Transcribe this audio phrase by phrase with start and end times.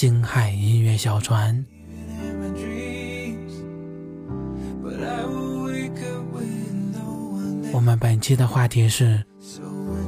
[0.00, 1.62] 星海音乐小船。
[7.70, 9.22] 我们本期的话题是：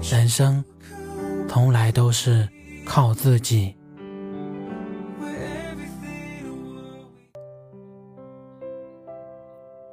[0.00, 0.64] 人生
[1.46, 2.48] 从来都是
[2.86, 3.76] 靠自己。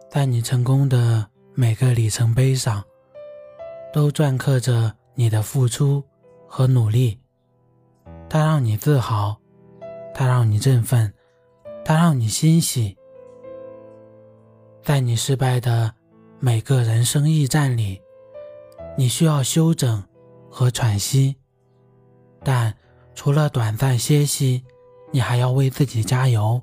[0.09, 2.81] 在你成功的每个里程碑上，
[3.91, 6.01] 都篆刻着你的付出
[6.47, 7.19] 和努力，
[8.29, 9.38] 它让你自豪。
[10.19, 11.13] 它让你振奋，
[11.85, 12.97] 它让你欣喜。
[14.83, 15.93] 在你失败的
[16.41, 18.01] 每个人生驿站里，
[18.97, 20.03] 你需要休整
[20.51, 21.37] 和喘息，
[22.43, 22.75] 但
[23.15, 24.65] 除了短暂歇息，
[25.09, 26.61] 你还要为自己加油、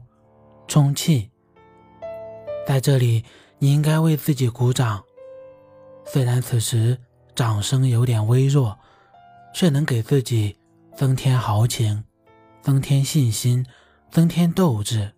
[0.69, 1.31] 充气。
[2.67, 3.25] 在这里，
[3.59, 5.03] 你应该为自己鼓掌，
[6.05, 6.99] 虽然此时
[7.35, 8.79] 掌声有点微弱，
[9.55, 10.59] 却能给自己
[10.95, 12.05] 增添豪情。
[12.67, 13.65] 增添信心，
[14.11, 15.13] 增添斗志。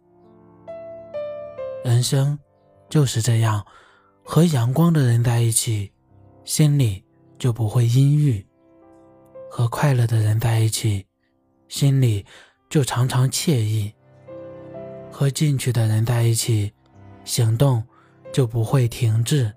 [1.82, 2.38] 人生
[2.90, 3.64] 就是这样，
[4.22, 5.90] 和阳光的人在一起，
[6.44, 7.02] 心里
[7.38, 8.44] 就不会阴郁；
[9.50, 11.06] 和快乐的人在一起，
[11.68, 12.26] 心里
[12.68, 13.94] 就常常惬意；
[15.10, 16.70] 和进取的人在一起，
[17.24, 17.82] 行动
[18.30, 19.50] 就不会停滞；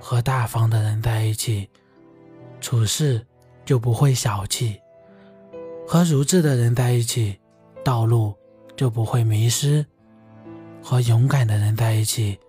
[0.00, 1.68] 和大方的人在一起，
[2.62, 3.26] 处事
[3.62, 4.81] 就不会小气。
[5.92, 7.38] 和如智的人在一起，
[7.84, 8.34] 道路
[8.74, 9.84] 就不会迷失；
[10.82, 12.40] 和勇敢的人在一起，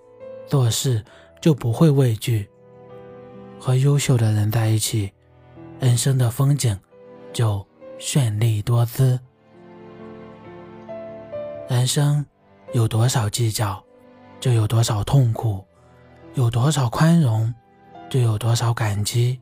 [0.48, 1.04] 做事
[1.42, 2.48] 就不会畏惧；
[3.59, 5.12] 和优秀的人在一起，
[5.82, 6.80] 人生的风景
[7.34, 7.68] 就
[8.00, 9.20] 绚丽多姿。
[11.68, 12.26] 人生
[12.72, 13.84] 有多少计较，
[14.40, 15.62] 就有多少痛苦；
[16.36, 17.53] 有多少宽容，
[18.09, 19.38] 就有多少感激。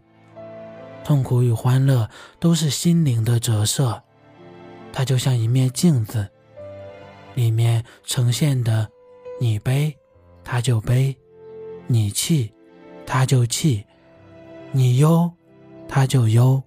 [1.04, 4.02] 痛苦与欢乐都是心灵的折射，
[4.94, 6.30] 它就像一面镜子，
[7.36, 8.88] 里面呈现的，
[9.40, 9.96] 你悲，
[10.44, 11.16] 它就悲；
[11.88, 12.54] 你气，
[13.06, 13.84] 它就气；
[14.72, 15.32] 你忧，
[15.88, 16.62] 它就忧；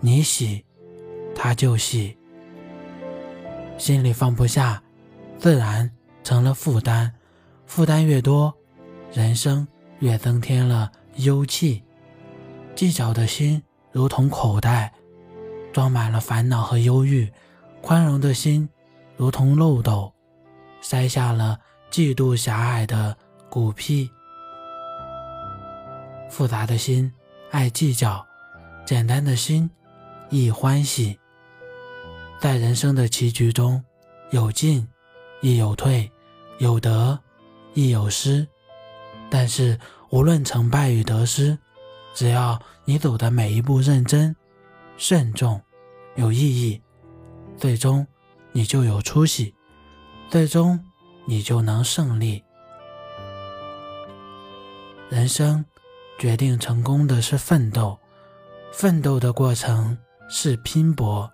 [0.00, 0.64] 你喜，
[1.34, 2.16] 它就喜。
[3.76, 4.82] 心里放不下，
[5.38, 5.88] 自然
[6.24, 7.12] 成了负担，
[7.66, 8.52] 负担越多，
[9.12, 9.68] 人生
[10.00, 11.84] 越增添了忧气。
[12.78, 14.94] 计较的心如同口袋，
[15.72, 17.26] 装满了烦恼和忧郁；
[17.82, 18.68] 宽容的心
[19.16, 20.12] 如同漏斗，
[20.80, 21.58] 塞下了
[21.90, 23.16] 嫉妒狭隘的
[23.50, 24.08] 骨癖。
[26.30, 27.12] 复杂的心
[27.50, 28.24] 爱计较，
[28.86, 29.68] 简单的心
[30.30, 31.18] 易欢喜。
[32.38, 33.84] 在人生的棋局中，
[34.30, 34.86] 有进
[35.40, 36.08] 亦有退，
[36.58, 37.18] 有得
[37.74, 38.46] 亦有失。
[39.28, 39.76] 但是
[40.10, 41.58] 无论成败与得失。
[42.18, 44.34] 只要你走的每一步认真、
[44.96, 45.62] 慎重、
[46.16, 46.82] 有意义，
[47.56, 48.04] 最终
[48.50, 49.54] 你就有出息，
[50.28, 50.84] 最终
[51.28, 52.42] 你就能胜利。
[55.08, 55.64] 人生
[56.18, 57.96] 决定成功的是奋斗，
[58.72, 59.96] 奋斗的过程
[60.28, 61.30] 是拼搏。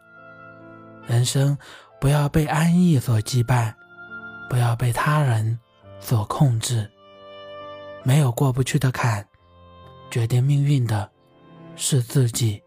[1.07, 1.57] 人生
[1.99, 3.73] 不要被安逸所羁绊，
[4.51, 5.59] 不要被他人
[5.99, 6.87] 所控制，
[8.03, 9.27] 没有过不去的坎。
[10.11, 11.11] 决定命运的
[11.77, 12.63] 是自己。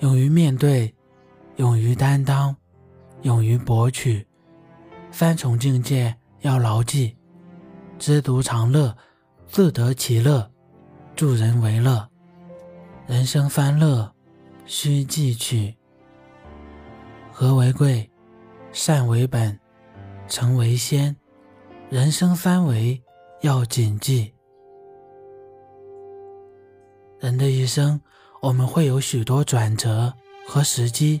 [0.00, 0.94] 勇于面对，
[1.56, 2.54] 勇于担当，
[3.22, 4.26] 勇于博取，
[5.10, 7.16] 三重境界要牢记：
[7.98, 8.96] 知足常乐，
[9.48, 10.48] 自得其乐，
[11.16, 12.08] 助人为乐。
[13.08, 14.14] 人生三乐
[14.66, 15.76] 须记取：
[17.32, 18.08] 和为贵，
[18.70, 19.58] 善为本，
[20.28, 21.16] 诚为先。
[21.90, 23.02] 人生三为
[23.40, 24.32] 要谨记。
[27.20, 28.00] 人的一生，
[28.40, 30.14] 我们会有许多转折
[30.46, 31.20] 和时机。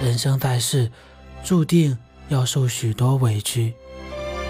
[0.00, 0.90] 人生在世，
[1.44, 1.98] 注定
[2.28, 3.74] 要受许多委屈。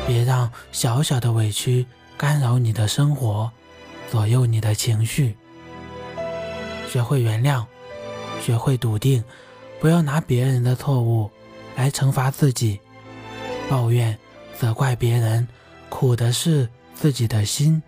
[0.06, 1.86] 别让小小的委屈
[2.16, 3.50] 干扰你的生活，
[4.10, 5.36] 左右你的情绪。
[6.88, 7.64] 学会原谅，
[8.40, 9.24] 学会笃定，
[9.80, 11.30] 不要拿别人的错误
[11.76, 12.78] 来惩罚自己。
[13.68, 14.16] 抱怨、
[14.56, 15.48] 责怪别人，
[15.88, 17.82] 苦的是自己的心。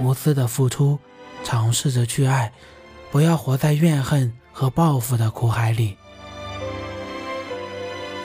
[0.00, 0.98] 无私的付出，
[1.44, 2.52] 尝试着去爱，
[3.10, 5.96] 不要活在怨恨和报复的苦海里。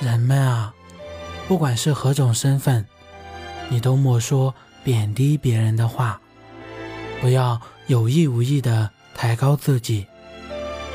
[0.02, 0.74] 人们啊，
[1.48, 2.86] 不管是何种身份，
[3.70, 6.22] 你都莫说贬低别人的话，
[7.22, 10.08] 不要有意无意的抬高自己，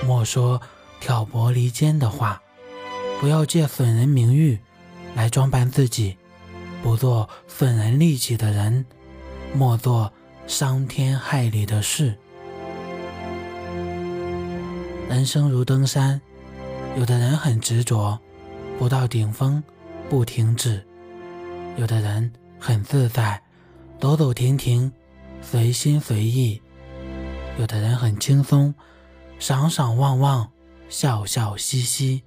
[0.06, 0.60] 莫说
[1.00, 2.40] 挑拨离间的话，
[3.20, 4.58] 不要借损人名誉
[5.14, 6.16] 来装扮自己，
[6.82, 8.86] 不做损人利己的人，
[9.52, 10.12] 莫做
[10.50, 12.12] 伤天害理的事。
[15.08, 16.20] 人生如登山，
[16.96, 18.18] 有的人很执着，
[18.76, 19.62] 不到顶峰
[20.08, 20.82] 不停止；
[21.76, 23.40] 有的人很自在，
[24.00, 24.90] 走走停停，
[25.40, 26.60] 随心随意；
[27.56, 28.74] 有的人很轻松，
[29.38, 30.50] 赏赏望望，
[30.88, 32.22] 笑笑嘻嘻；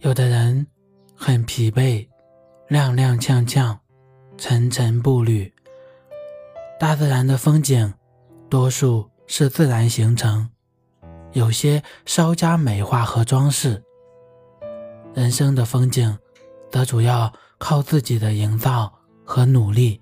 [0.00, 0.66] 有的人
[1.14, 2.08] 很疲惫，
[2.68, 3.78] 踉踉跄跄，
[4.36, 5.54] 沉沉步履。
[6.80, 7.92] 大自然的风景，
[8.48, 10.48] 多数是自然形成。
[11.32, 13.82] 有些稍加美化和装饰，
[15.12, 16.16] 人生的风景，
[16.70, 18.92] 则主要靠自己的营造
[19.24, 20.00] 和努力。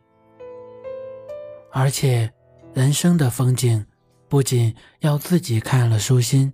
[1.73, 2.31] 而且，
[2.75, 3.87] 人生的风景
[4.29, 6.53] 不仅要自己看了舒心，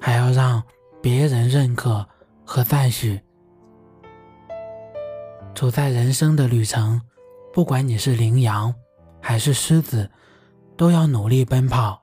[0.00, 0.62] 还要让
[1.02, 2.06] 别人认可
[2.44, 3.20] 和赞许。
[5.56, 7.00] 处在人生的旅程，
[7.52, 8.72] 不管你是羚羊
[9.28, 10.08] 还是狮子，
[10.76, 12.00] 都要努力奔跑。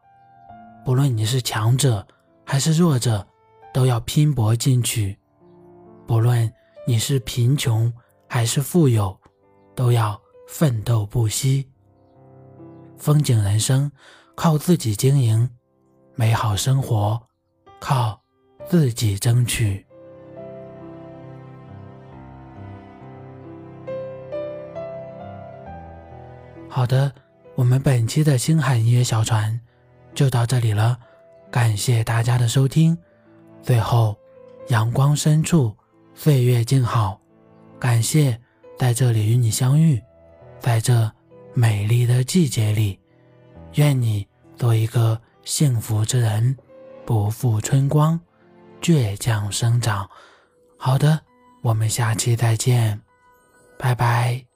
[0.83, 2.05] 不论你是强者
[2.45, 3.25] 还是弱者，
[3.73, 5.15] 都要拼搏进取；
[6.05, 6.51] 不论
[6.85, 7.91] 你是贫穷
[8.27, 9.17] 还是富有，
[9.73, 11.71] 都要奋斗不息。
[12.97, 13.89] 风景人生
[14.35, 15.49] 靠自己经营，
[16.15, 17.17] 美好生活
[17.79, 18.21] 靠
[18.65, 19.87] 自己争取。
[26.75, 27.13] 好的，
[27.53, 29.61] 我们本期的星海音乐小船。
[30.15, 30.97] 就到这里了，
[31.51, 32.97] 感谢大家的收听。
[33.61, 34.17] 最后，
[34.69, 35.77] 阳光深处，
[36.15, 37.21] 岁月静好。
[37.79, 38.41] 感谢
[38.75, 40.01] 在这里与你相遇，
[40.59, 41.11] 在这
[41.53, 42.99] 美丽的季节里，
[43.75, 46.57] 愿你做一个幸福之人，
[47.05, 48.19] 不负春光，
[48.81, 50.09] 倔强生长。
[50.75, 51.19] 好的，
[51.61, 52.99] 我们下期再见，
[53.77, 54.52] 拜拜。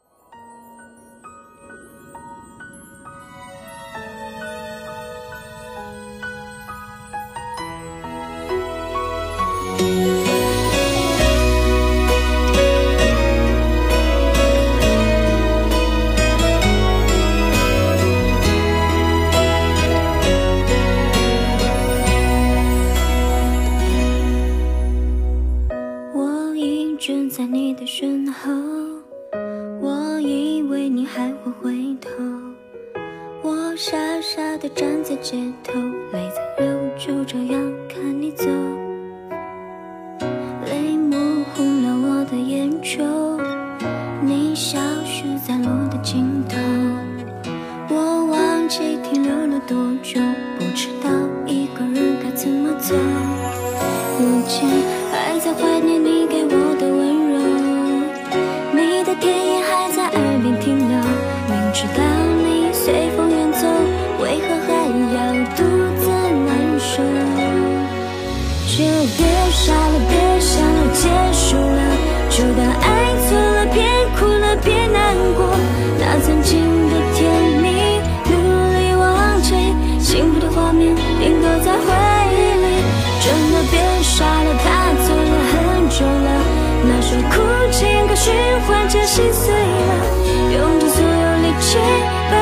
[34.28, 35.80] 傻傻的站在街头
[36.12, 38.67] 泪在流就这样看你走。
[91.78, 92.37] 有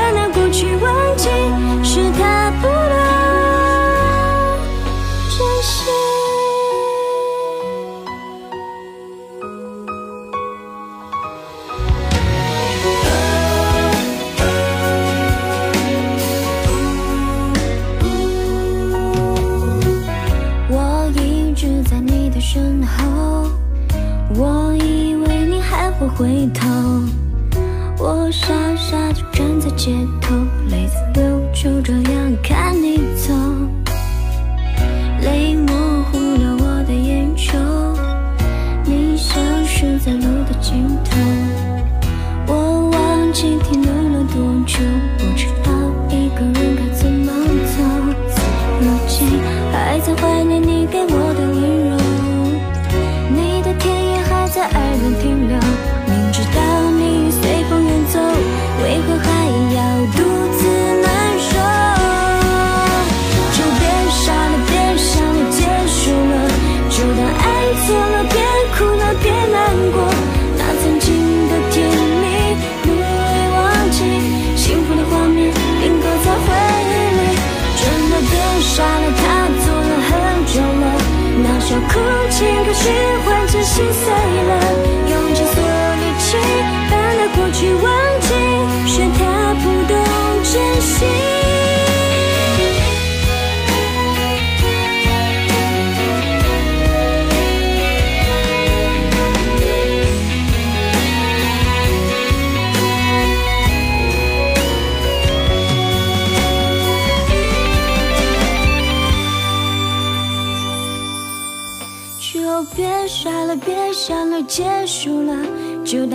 [81.67, 82.93] 说哭泣歌循
[83.23, 84.64] 环着心碎了。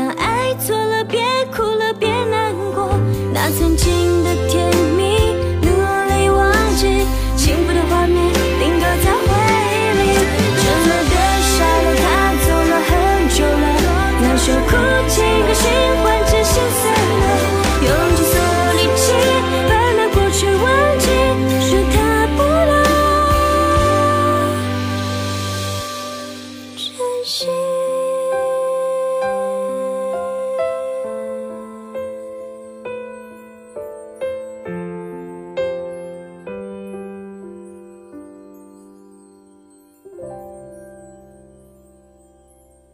[0.02, 1.20] 那爱错了，别
[1.54, 2.98] 哭了，别难过，
[3.34, 5.68] 那曾经的甜蜜，努
[6.08, 7.04] 力忘记，
[7.36, 8.16] 幸福的画面
[8.58, 9.28] 定格在回
[9.76, 10.02] 忆里。
[10.56, 11.12] 真的别
[11.52, 12.04] 傻了，他
[12.46, 12.90] 走了很
[13.28, 13.64] 久了，
[14.22, 14.72] 那首哭
[15.06, 15.29] 泣。